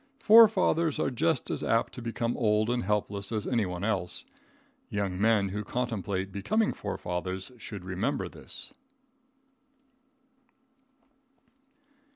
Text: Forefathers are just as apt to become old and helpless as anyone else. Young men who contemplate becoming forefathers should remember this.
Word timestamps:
Forefathers 0.17 0.97
are 0.97 1.11
just 1.11 1.51
as 1.51 1.61
apt 1.61 1.93
to 1.93 2.01
become 2.01 2.35
old 2.35 2.71
and 2.71 2.83
helpless 2.83 3.31
as 3.31 3.45
anyone 3.45 3.83
else. 3.83 4.25
Young 4.89 5.21
men 5.21 5.49
who 5.49 5.63
contemplate 5.63 6.31
becoming 6.31 6.73
forefathers 6.73 7.51
should 7.59 7.85
remember 7.85 8.27
this. 8.27 8.73